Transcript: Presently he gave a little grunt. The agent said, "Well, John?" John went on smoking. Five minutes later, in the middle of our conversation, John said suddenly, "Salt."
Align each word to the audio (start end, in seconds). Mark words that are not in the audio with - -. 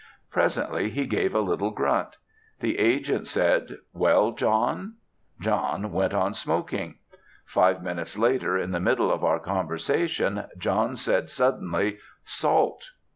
Presently 0.31 0.89
he 0.89 1.05
gave 1.05 1.35
a 1.35 1.41
little 1.41 1.69
grunt. 1.69 2.17
The 2.59 2.79
agent 2.79 3.27
said, 3.27 3.77
"Well, 3.93 4.31
John?" 4.31 4.95
John 5.39 5.91
went 5.91 6.11
on 6.15 6.33
smoking. 6.33 6.95
Five 7.45 7.83
minutes 7.83 8.17
later, 8.17 8.57
in 8.57 8.71
the 8.71 8.79
middle 8.79 9.11
of 9.11 9.23
our 9.23 9.37
conversation, 9.39 10.45
John 10.57 10.95
said 10.95 11.29
suddenly, 11.29 11.99
"Salt." 12.25 12.89